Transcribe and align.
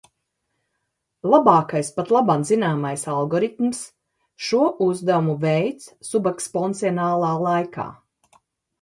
Labākais 1.33 1.91
patlaban 1.97 2.47
zināmais 2.53 3.05
algoritms 3.17 3.83
šo 4.49 4.65
uzdevumu 4.89 5.39
veic 5.47 5.89
subeksponenciālā 6.13 7.35
laikā. 7.49 7.91